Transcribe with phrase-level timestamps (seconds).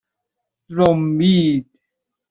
[0.75, 1.65] رُمبید